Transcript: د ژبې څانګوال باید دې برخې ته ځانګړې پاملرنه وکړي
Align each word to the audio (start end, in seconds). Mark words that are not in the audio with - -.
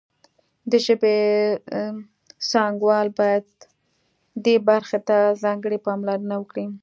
د 0.71 0.73
ژبې 0.85 1.17
څانګوال 2.49 3.07
باید 3.19 3.45
دې 4.45 4.55
برخې 4.69 4.99
ته 5.07 5.17
ځانګړې 5.43 5.77
پاملرنه 5.85 6.35
وکړي 6.39 6.65